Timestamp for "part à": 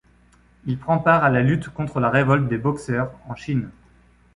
0.97-1.29